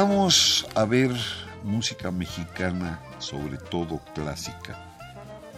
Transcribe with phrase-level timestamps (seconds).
[0.00, 1.10] Vamos a ver
[1.64, 4.78] música mexicana, sobre todo clásica,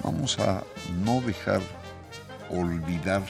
[0.03, 0.65] vamos a
[1.05, 1.61] no dejar
[2.49, 3.23] olvidar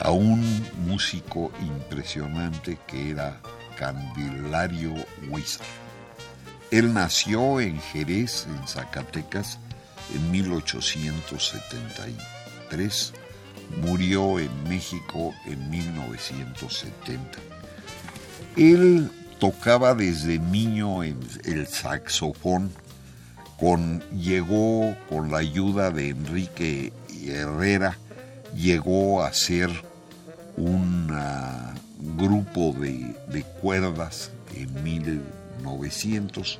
[0.00, 0.42] a un
[0.88, 3.40] músico impresionante que era
[3.78, 4.92] Candelario
[5.28, 5.64] Huizar.
[6.72, 9.60] Él nació en Jerez, en Zacatecas,
[10.12, 13.12] en 1873,
[13.82, 17.38] murió en México en 1970.
[18.56, 22.70] Él tocaba desde niño el, el saxofón,
[23.58, 26.92] con, llegó con la ayuda de Enrique
[27.26, 27.98] Herrera,
[28.54, 29.70] llegó a ser
[30.56, 36.58] un uh, grupo de, de cuerdas en 1900.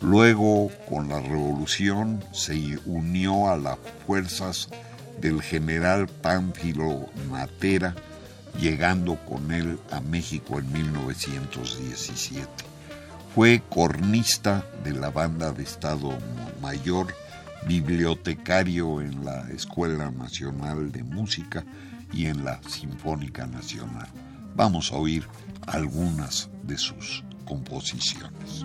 [0.00, 4.68] Luego, con la revolución, se unió a las fuerzas
[5.20, 7.94] del general Pánfilo Matera,
[8.60, 12.46] llegando con él a México en 1917.
[13.34, 16.18] Fue cornista de la banda de Estado
[16.60, 17.14] Mayor,
[17.66, 21.64] bibliotecario en la Escuela Nacional de Música
[22.12, 24.08] y en la Sinfónica Nacional.
[24.54, 25.26] Vamos a oír
[25.66, 28.64] algunas de sus composiciones.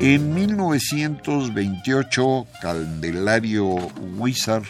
[0.00, 3.64] En 1928, Candelario
[4.16, 4.62] Huizar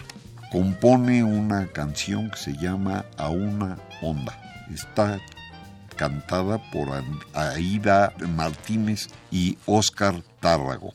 [0.51, 4.35] compone una canción que se llama A una onda.
[4.73, 5.21] Está
[5.97, 6.89] cantada por
[7.35, 10.95] Aida Martínez y Óscar Tárrago.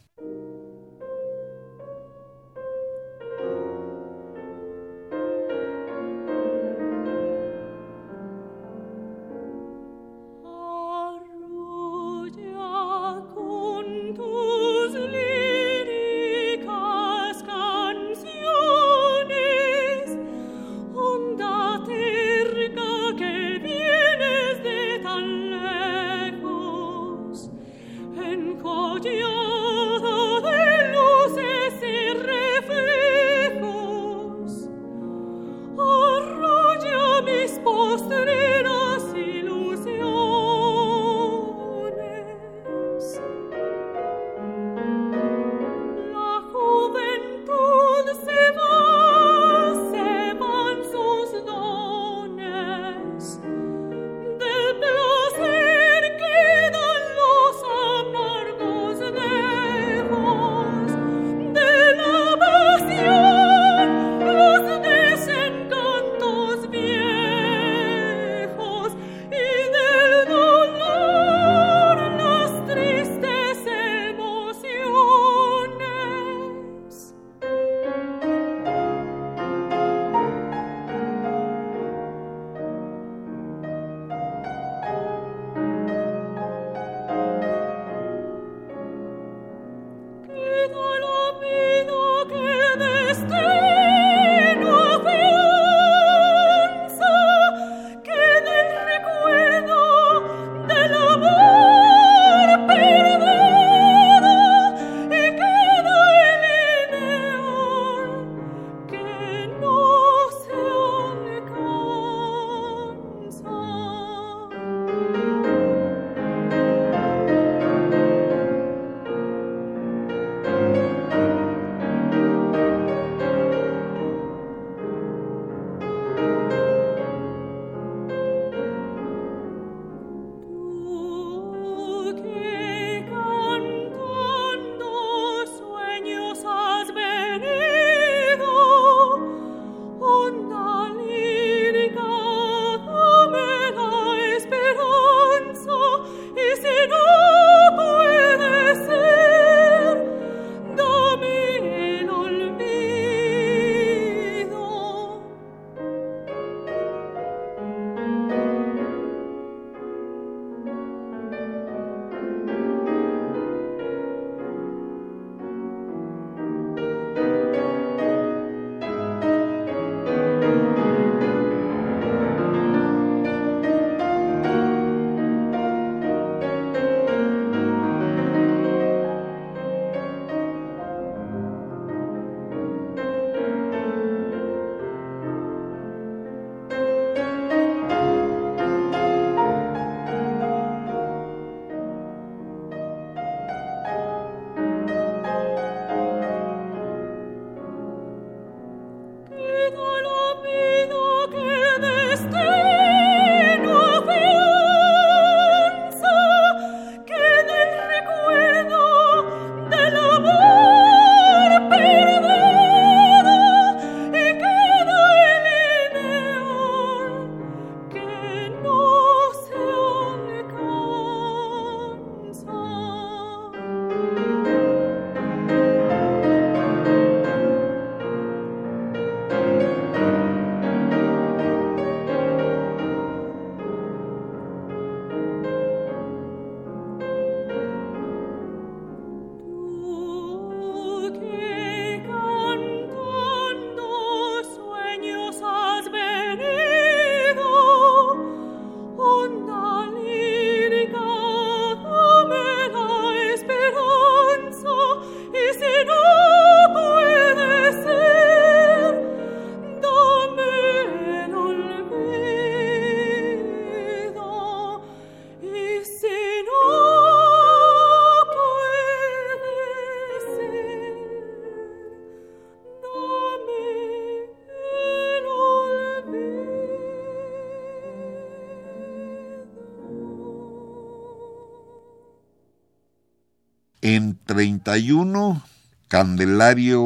[284.74, 285.44] 31,
[285.88, 286.82] Candelario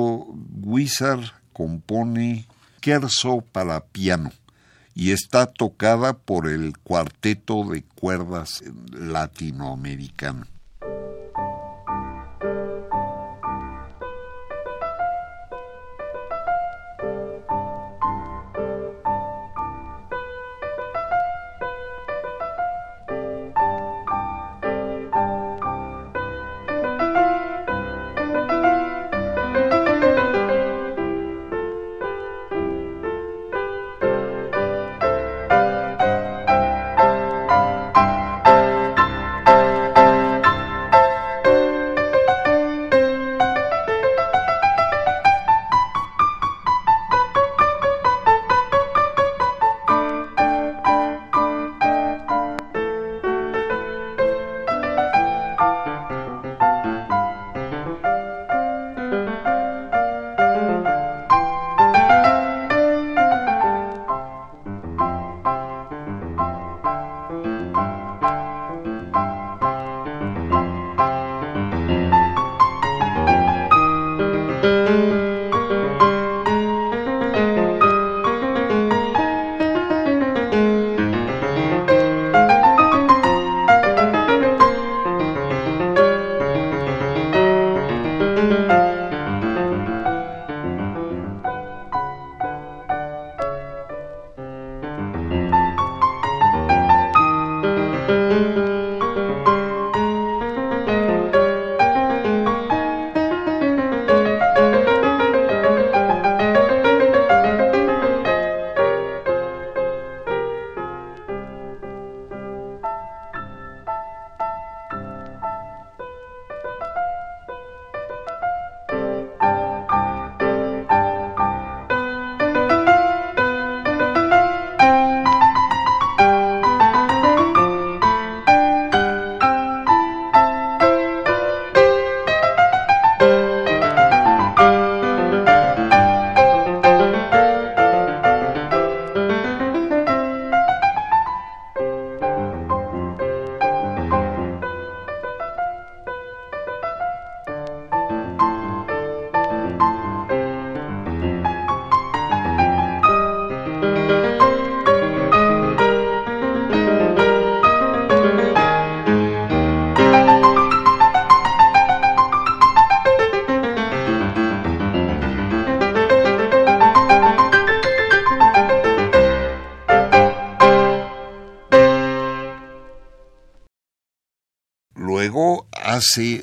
[0.62, 2.45] Wizard compone
[2.81, 4.34] Kerso para piano
[4.94, 8.62] y está tocada por el cuarteto de cuerdas
[8.92, 10.48] latinoamericano.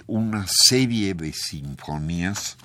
[0.07, 2.57] Una serie de sinfonías.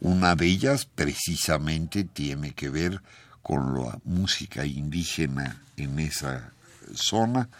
[0.00, 3.02] Una de ellas precisamente tiene que ver
[3.42, 6.52] con la música indígena en esa
[6.94, 7.50] zona.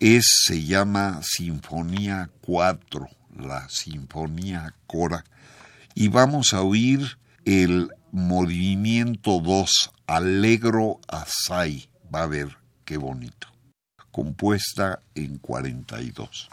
[0.00, 3.08] Es, se llama Sinfonía 4,
[3.38, 5.24] la Sinfonía Cora.
[5.94, 11.88] Y vamos a oír el movimiento 2, Alegro Asai.
[12.14, 13.46] Va a ver qué bonito.
[14.10, 16.50] Compuesta en 42.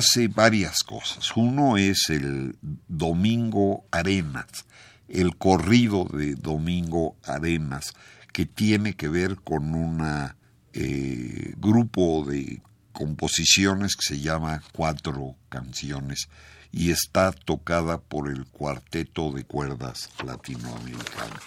[0.00, 1.36] Hace varias cosas.
[1.36, 2.56] Uno es el
[2.88, 4.64] Domingo Arenas,
[5.08, 7.92] el corrido de Domingo Arenas,
[8.32, 10.02] que tiene que ver con un
[10.72, 16.28] eh, grupo de composiciones que se llama Cuatro Canciones
[16.72, 21.40] y está tocada por el Cuarteto de Cuerdas Latinoamericano.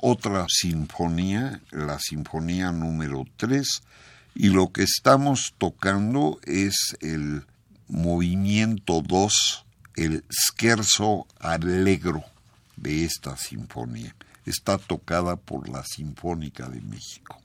[0.00, 3.82] Otra sinfonía, la sinfonía número 3,
[4.34, 7.44] y lo que estamos tocando es el
[7.88, 9.66] movimiento 2,
[9.96, 12.24] el scherzo allegro
[12.76, 14.14] de esta sinfonía.
[14.46, 17.40] Está tocada por la Sinfónica de México.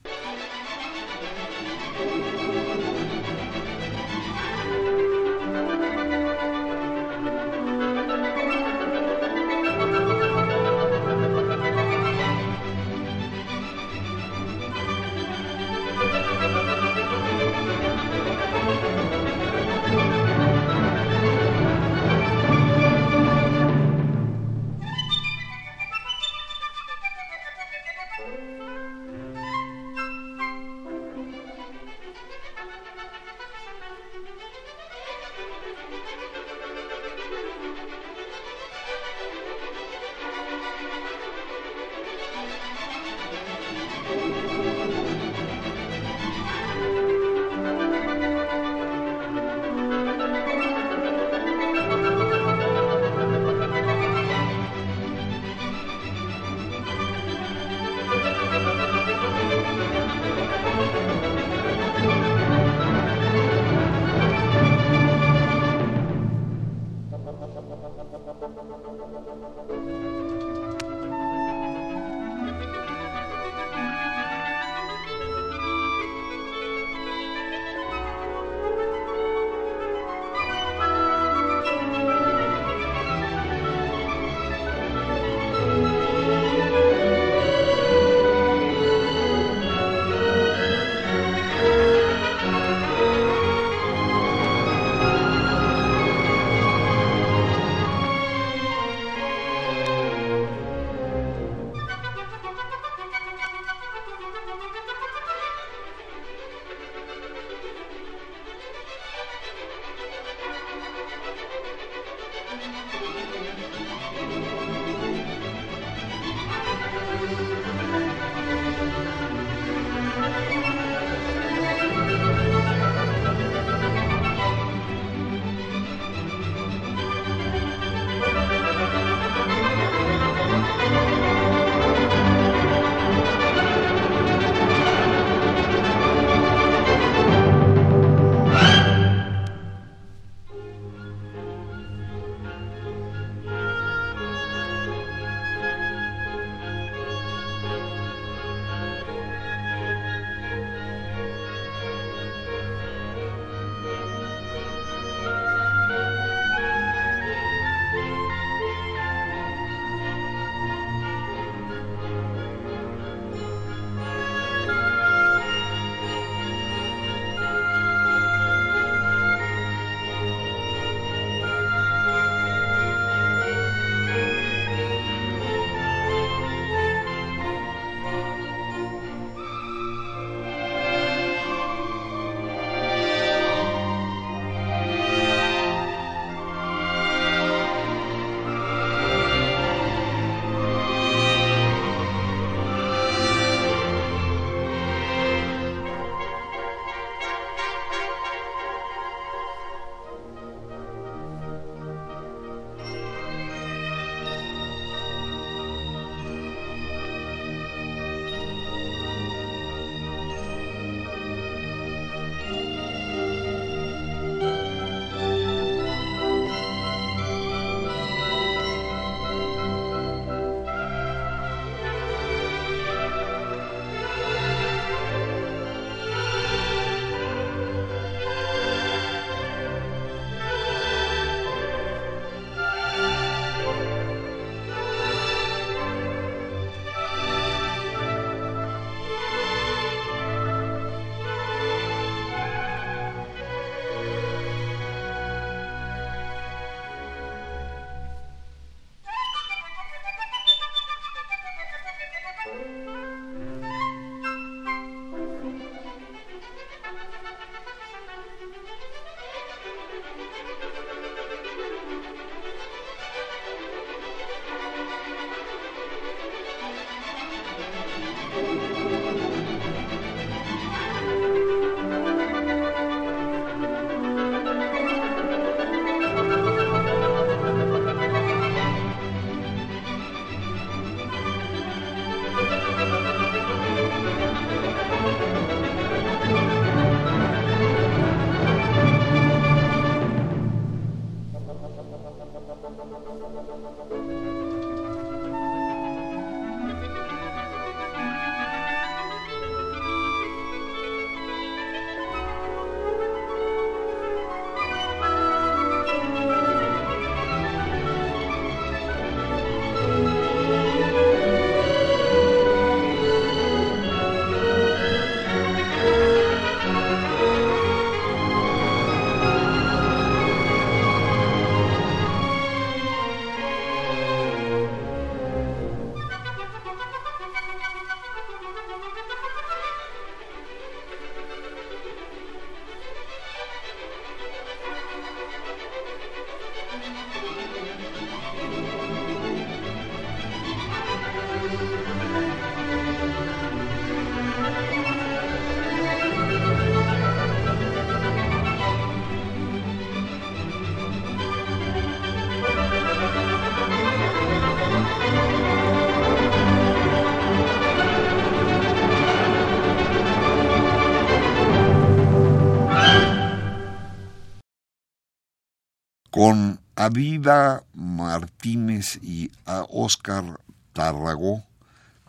[366.17, 370.39] Con Avida Martínez y a Oscar
[370.73, 371.43] Tarragó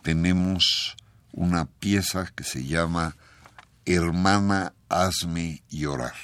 [0.01, 0.97] tenemos
[1.31, 3.15] una pieza que se llama
[3.85, 6.15] Hermana, hazme llorar.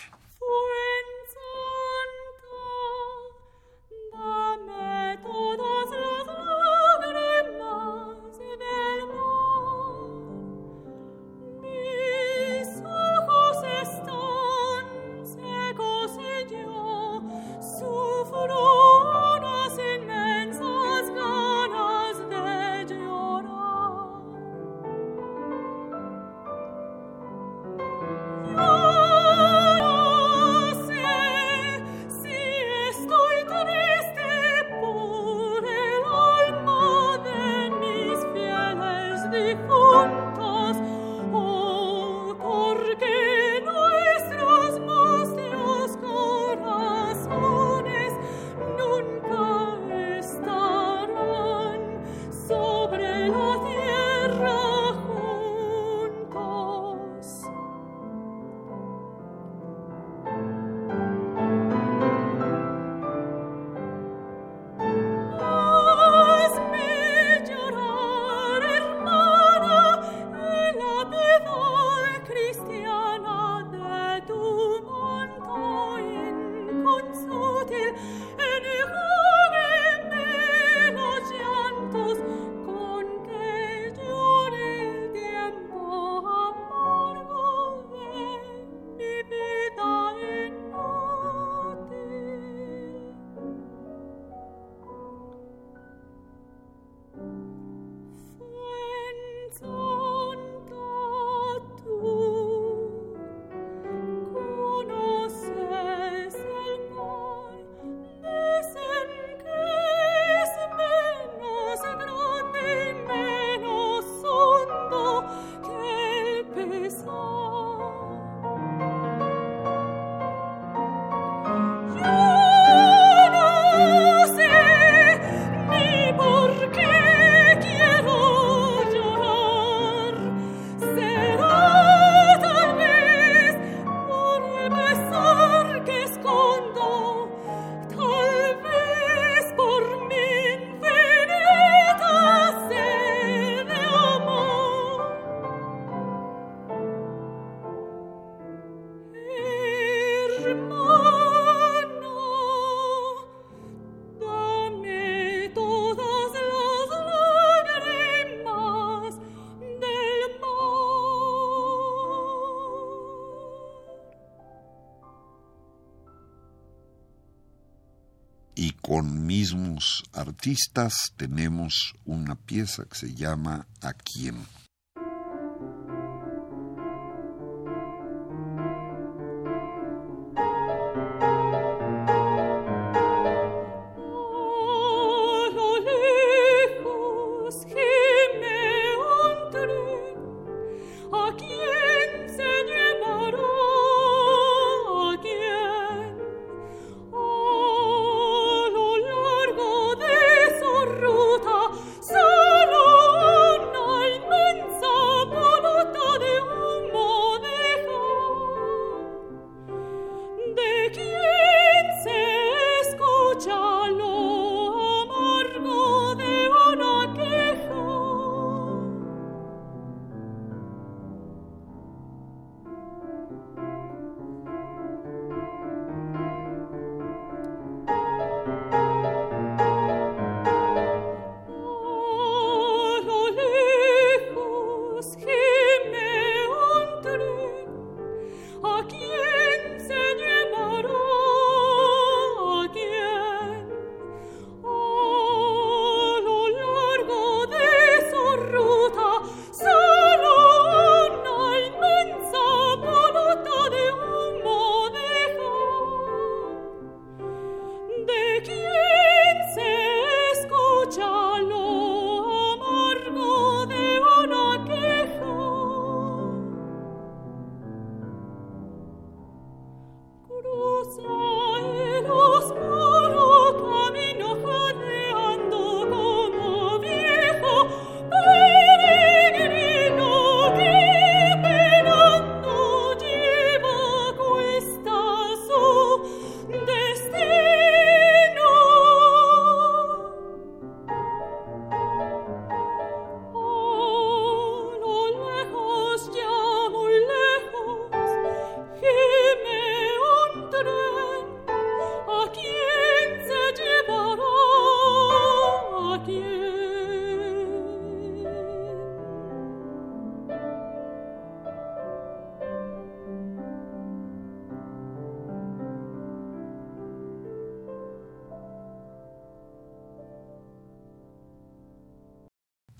[170.46, 174.36] Artistas tenemos una pieza que se llama ¿A quién?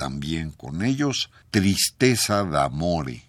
[0.06, 3.24] También con ellos Tristeza d'amore.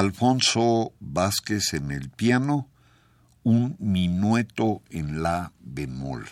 [0.00, 2.70] Alfonso Vázquez en el piano,
[3.42, 6.26] un minueto en la bemol.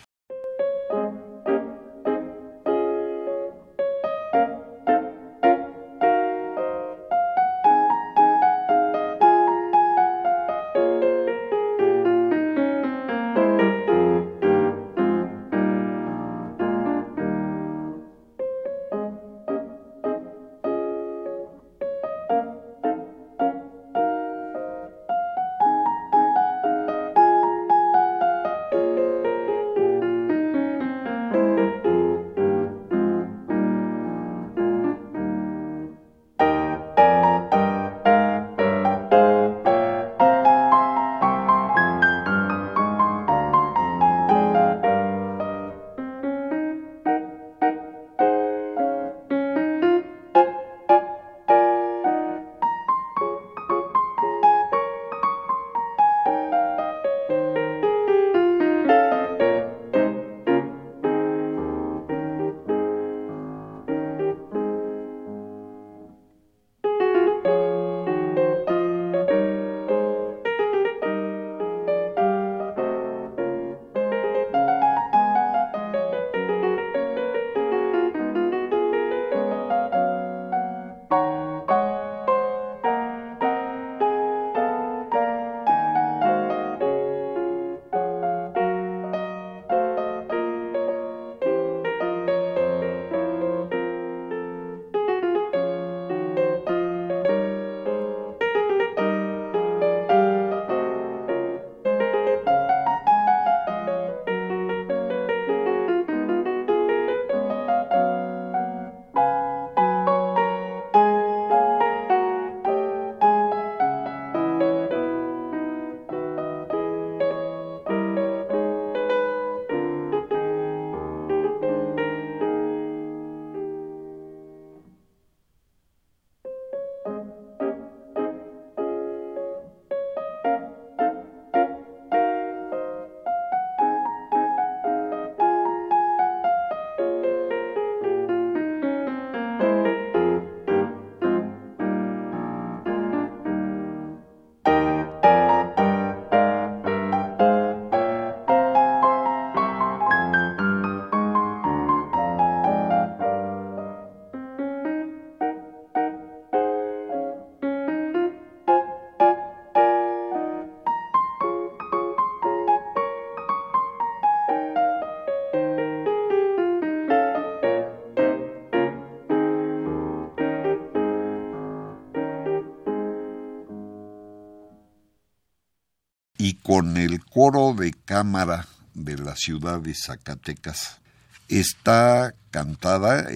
[176.79, 181.01] Con el coro de cámara de la ciudad de Zacatecas.
[181.49, 183.27] Está cantada,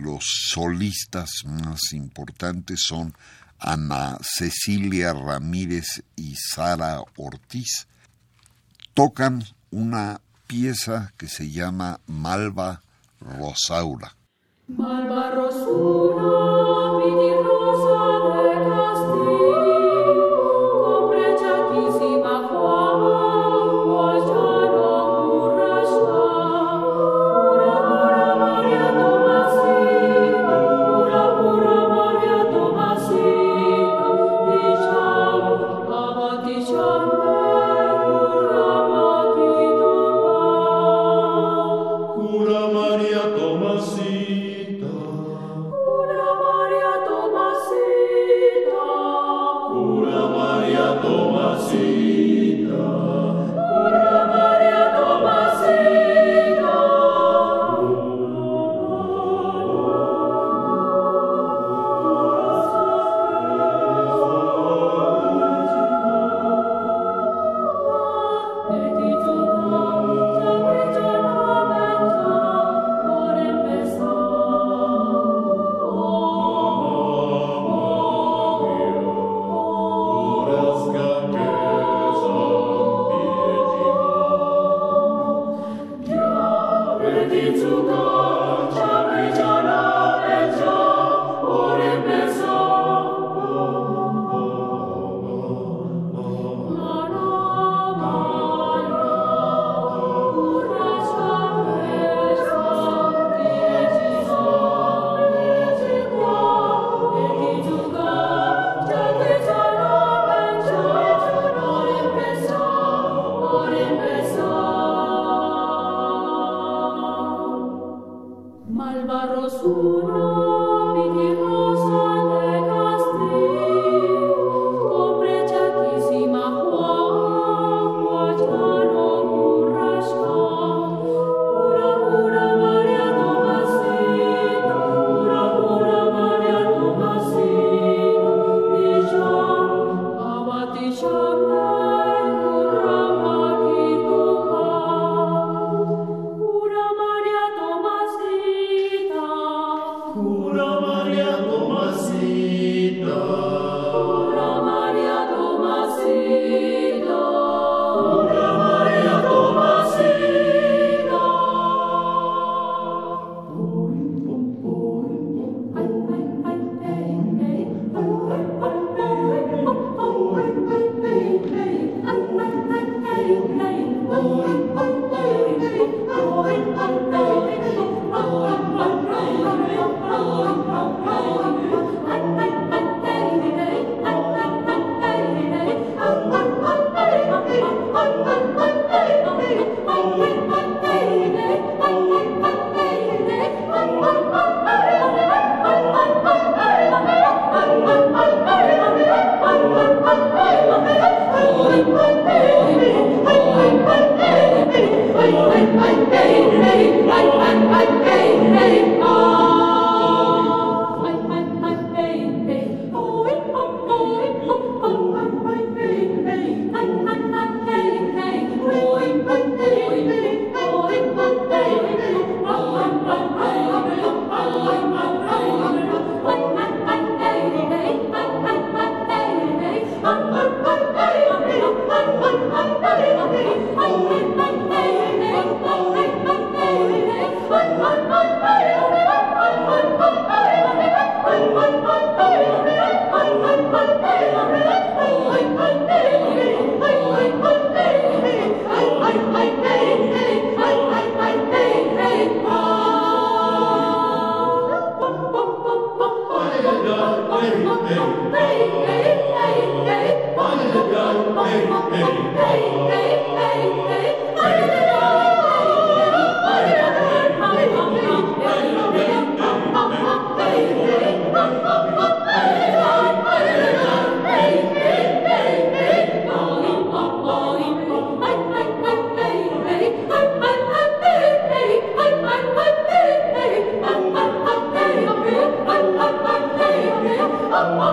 [0.00, 3.12] los solistas más importantes son
[3.58, 7.88] Ana Cecilia Ramírez y Sara Ortiz.
[8.94, 9.42] Tocan
[9.72, 12.82] una pieza que se llama Malva
[13.20, 14.14] Rosaura.
[14.68, 16.09] Malva Rosaura,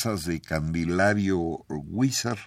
[0.00, 1.38] de Candelario
[1.68, 2.38] Wizard,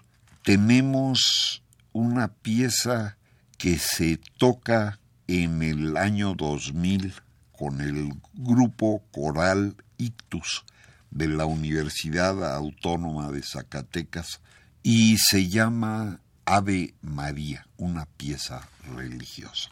[0.44, 3.18] tenemos una pieza
[3.60, 7.14] que se toca en el año 2000
[7.52, 10.66] con el grupo coral Ictus
[11.12, 14.42] de la Universidad Autónoma de Zacatecas
[14.82, 19.70] y se llama Ave María, una pieza religiosa.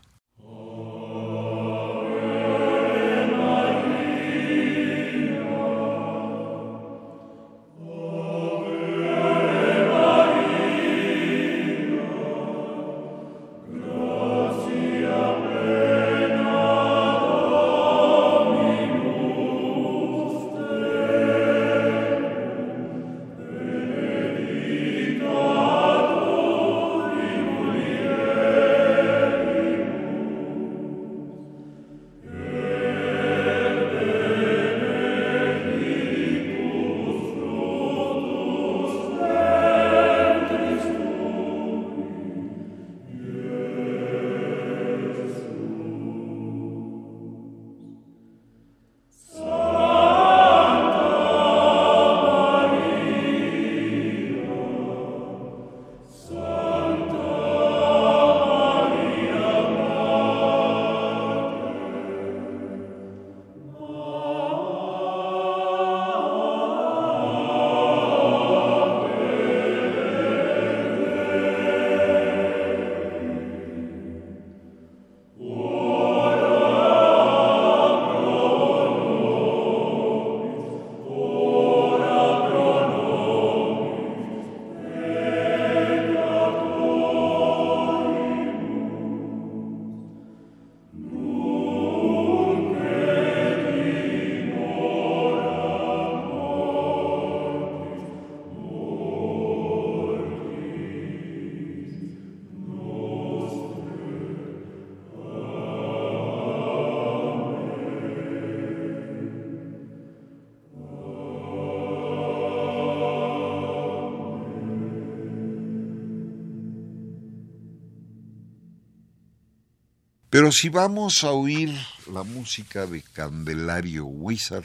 [120.32, 121.78] Pero si vamos a oír
[122.10, 124.64] la música de Candelario Wizard,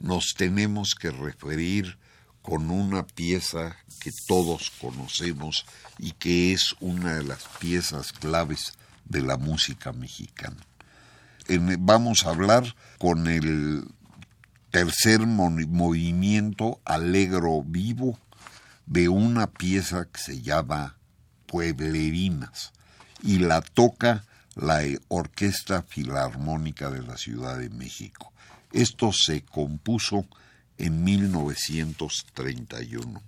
[0.00, 1.98] nos tenemos que referir
[2.40, 5.66] con una pieza que todos conocemos
[5.98, 8.72] y que es una de las piezas claves
[9.04, 10.64] de la música mexicana.
[11.78, 13.84] Vamos a hablar con el
[14.70, 18.18] tercer movimiento alegro vivo
[18.86, 20.96] de una pieza que se llama
[21.44, 22.72] Pueblerinas
[23.22, 24.24] y la toca
[24.56, 28.32] la Orquesta Filarmónica de la Ciudad de México.
[28.72, 30.26] Esto se compuso
[30.78, 33.22] en 1931.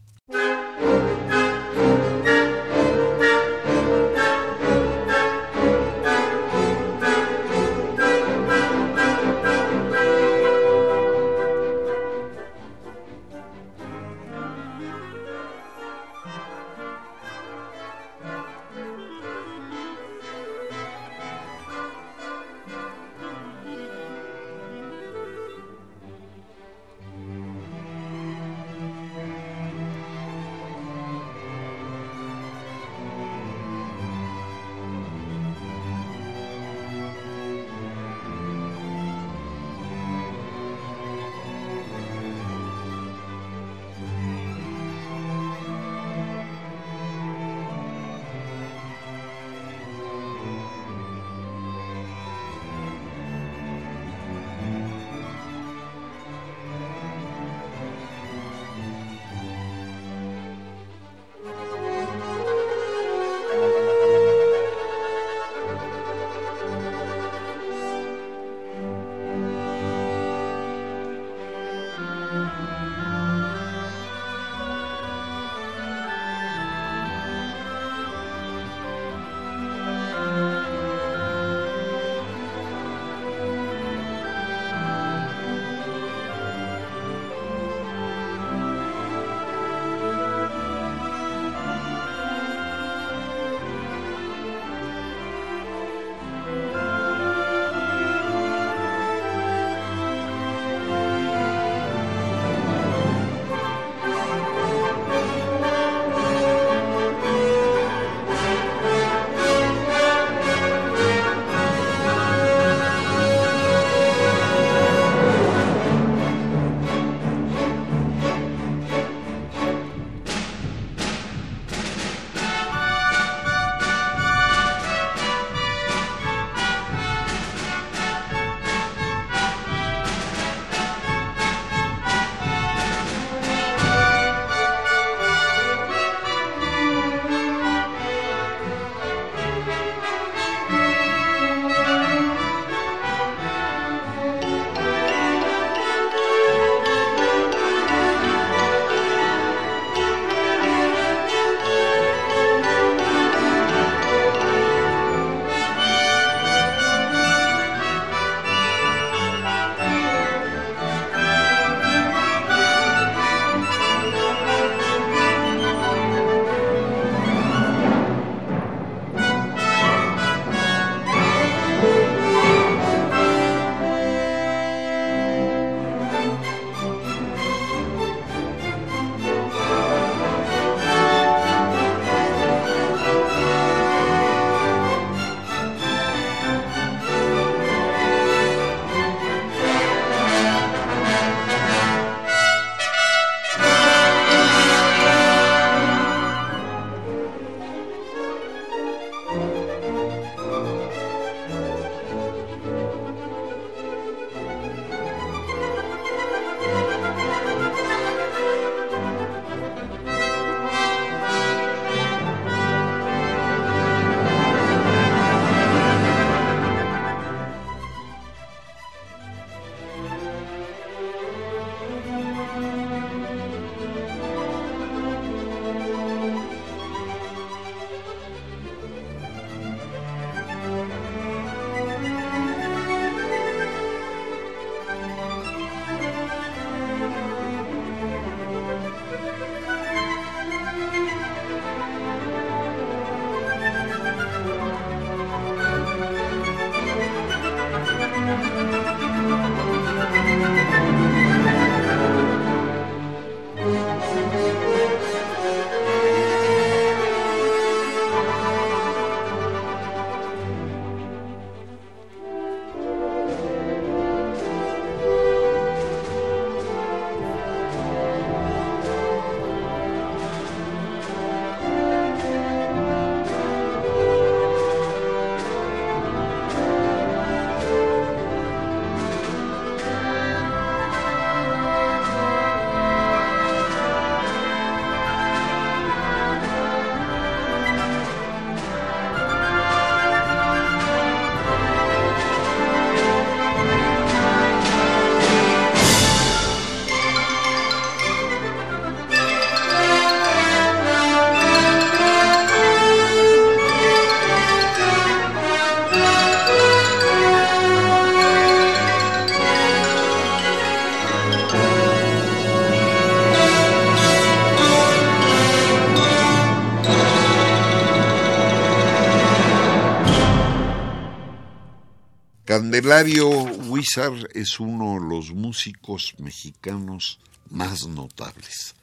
[322.98, 323.28] Candelario
[323.68, 328.74] Huizar es uno de los músicos mexicanos más notables,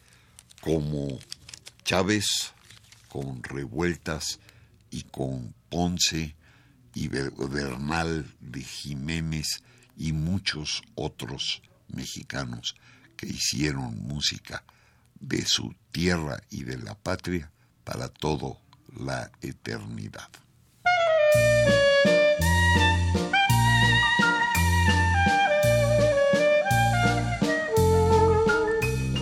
[0.61, 1.20] como
[1.84, 2.53] Chávez,
[3.09, 4.39] con Revueltas
[4.89, 6.34] y con Ponce
[6.93, 9.61] y Bernal de Jiménez
[9.97, 12.78] y muchos otros mexicanos
[13.18, 14.63] que hicieron música
[15.20, 17.51] de su tierra y de la patria
[17.84, 18.55] para toda
[18.97, 20.30] la eternidad.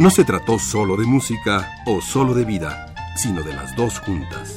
[0.00, 4.56] No se trató solo de música o solo de vida, sino de las dos juntas.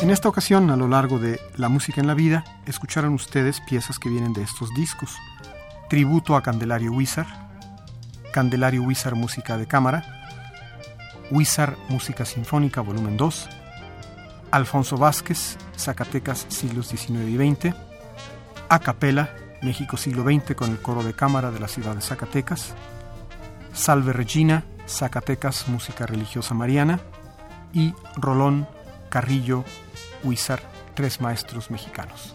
[0.00, 3.98] En esta ocasión, a lo largo de La Música en la Vida, escucharon ustedes piezas
[3.98, 5.16] que vienen de estos discos.
[5.90, 7.26] Tributo a Candelario Wizard,
[8.32, 10.04] Candelario Wizard Música de Cámara,
[11.32, 13.48] Wizard Música Sinfónica Volumen 2,
[14.52, 17.74] Alfonso Vázquez, Zacatecas siglos XIX y XX,
[18.68, 22.74] A Capela, México siglo XX con el coro de cámara de la ciudad de Zacatecas,
[23.72, 27.00] Salve Regina, Zacatecas Música Religiosa Mariana.
[27.74, 28.68] Y Rolón
[29.08, 29.64] Carrillo
[30.22, 30.60] Huizar,
[30.94, 32.34] tres maestros mexicanos.